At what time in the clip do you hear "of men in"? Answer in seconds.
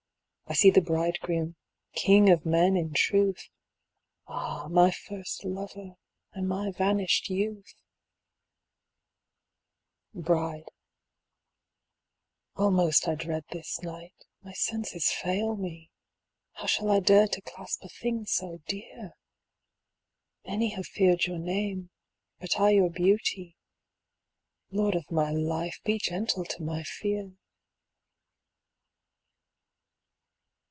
2.29-2.91